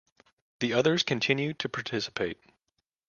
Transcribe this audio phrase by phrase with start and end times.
[0.61, 2.39] The others continue to participate.